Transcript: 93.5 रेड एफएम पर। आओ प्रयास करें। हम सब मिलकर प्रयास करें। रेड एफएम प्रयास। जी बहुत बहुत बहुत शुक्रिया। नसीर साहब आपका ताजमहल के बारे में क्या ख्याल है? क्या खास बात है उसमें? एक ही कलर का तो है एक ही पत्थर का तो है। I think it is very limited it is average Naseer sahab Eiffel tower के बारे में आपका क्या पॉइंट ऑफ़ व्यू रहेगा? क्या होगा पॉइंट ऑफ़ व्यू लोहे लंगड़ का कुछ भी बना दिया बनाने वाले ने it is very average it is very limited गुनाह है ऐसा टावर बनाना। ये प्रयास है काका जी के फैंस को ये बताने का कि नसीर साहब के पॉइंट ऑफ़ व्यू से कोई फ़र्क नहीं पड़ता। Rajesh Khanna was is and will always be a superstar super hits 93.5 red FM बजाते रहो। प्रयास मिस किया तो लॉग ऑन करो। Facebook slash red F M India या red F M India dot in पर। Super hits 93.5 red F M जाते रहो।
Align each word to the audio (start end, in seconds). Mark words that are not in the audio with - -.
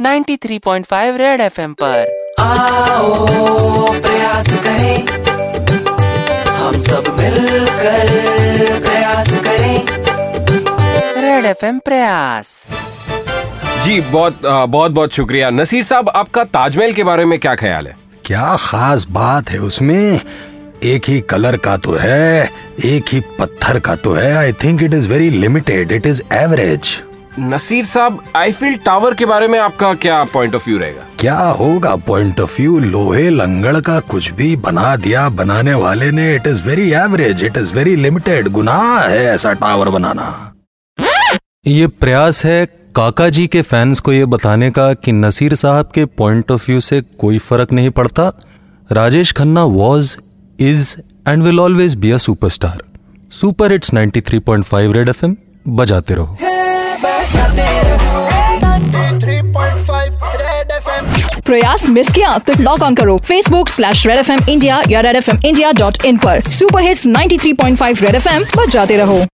93.5 0.00 1.16
रेड 1.16 1.40
एफएम 1.40 1.72
पर। 1.82 2.34
आओ 2.40 3.26
प्रयास 4.02 4.46
करें। 4.64 5.06
हम 6.48 6.78
सब 6.80 7.14
मिलकर 7.18 8.06
प्रयास 8.80 9.28
करें। 9.44 9.84
रेड 11.22 11.44
एफएम 11.44 11.78
प्रयास। 11.78 12.66
जी 13.84 14.00
बहुत 14.00 14.40
बहुत 14.44 14.90
बहुत 14.90 15.12
शुक्रिया। 15.12 15.50
नसीर 15.50 15.84
साहब 15.84 16.08
आपका 16.08 16.44
ताजमहल 16.44 16.92
के 16.92 17.04
बारे 17.04 17.24
में 17.24 17.38
क्या 17.38 17.54
ख्याल 17.54 17.86
है? 17.86 17.96
क्या 18.24 18.56
खास 18.60 19.06
बात 19.10 19.50
है 19.50 19.58
उसमें? 19.58 20.20
एक 20.84 21.08
ही 21.08 21.20
कलर 21.20 21.56
का 21.56 21.76
तो 21.76 21.92
है 21.92 22.50
एक 22.84 23.04
ही 23.12 23.20
पत्थर 23.38 23.80
का 23.80 23.96
तो 23.96 24.14
है। 24.14 24.34
I 24.36 24.52
think 24.64 24.82
it 24.82 24.94
is 24.94 25.08
very 25.08 25.30
limited 25.30 25.92
it 25.92 26.06
is 26.06 26.22
average 26.32 27.00
Naseer 27.40 27.84
sahab 27.84 28.22
Eiffel 28.36 28.74
tower 28.76 29.14
के 29.14 29.26
बारे 29.26 29.46
में 29.48 29.58
आपका 29.58 29.92
क्या 29.94 30.22
पॉइंट 30.24 30.54
ऑफ़ 30.54 30.64
व्यू 30.66 30.78
रहेगा? 30.78 31.04
क्या 31.18 31.36
होगा 31.36 31.94
पॉइंट 31.96 32.40
ऑफ़ 32.40 32.56
व्यू 32.60 32.78
लोहे 32.78 33.28
लंगड़ 33.30 33.80
का 33.80 33.98
कुछ 34.00 34.30
भी 34.32 34.56
बना 34.56 34.94
दिया 34.96 35.28
बनाने 35.28 35.74
वाले 35.74 36.10
ने 36.10 36.34
it 36.34 36.46
is 36.46 36.62
very 36.62 36.90
average 36.94 37.44
it 37.44 37.56
is 37.56 37.72
very 37.72 37.94
limited 37.96 38.48
गुनाह 38.48 39.00
है 39.00 39.24
ऐसा 39.24 39.52
टावर 39.52 39.88
बनाना। 39.88 40.26
ये 41.66 41.86
प्रयास 41.86 42.44
है 42.44 42.66
काका 42.96 43.28
जी 43.28 43.46
के 43.46 43.62
फैंस 43.62 44.00
को 44.00 44.12
ये 44.12 44.24
बताने 44.26 44.70
का 44.70 44.92
कि 44.94 45.12
नसीर 45.12 45.54
साहब 45.54 45.90
के 45.94 46.04
पॉइंट 46.04 46.50
ऑफ़ 46.50 46.66
व्यू 46.66 46.80
से 46.80 47.00
कोई 47.18 47.38
फ़र्क 47.38 47.72
नहीं 47.72 47.90
पड़ता। 47.90 48.32
Rajesh 48.92 49.32
Khanna 49.32 49.64
was 49.64 50.16
is 50.60 50.94
and 51.28 51.42
will 51.42 51.60
always 51.60 51.94
be 51.94 52.10
a 52.10 52.16
superstar 52.18 52.82
super 53.32 53.72
hits 53.72 53.94
93.5 53.94 54.92
red 54.92 55.08
FM 55.08 55.36
बजाते 55.68 56.14
रहो। 56.14 56.36
प्रयास 61.44 61.88
मिस 61.88 62.08
किया 62.12 62.38
तो 62.38 62.52
लॉग 62.60 62.82
ऑन 62.82 62.94
करो। 62.94 63.18
Facebook 63.18 63.68
slash 63.68 64.06
red 64.06 64.16
F 64.16 64.32
M 64.32 64.40
India 64.48 64.82
या 64.88 65.00
red 65.00 65.16
F 65.16 65.30
M 65.30 65.38
India 65.44 65.72
dot 65.72 66.04
in 66.04 66.16
पर। 66.16 66.40
Super 66.40 66.82
hits 66.82 67.06
93.5 67.06 68.02
red 68.02 68.14
F 68.14 68.28
M 68.28 68.44
जाते 68.68 68.96
रहो। 68.96 69.24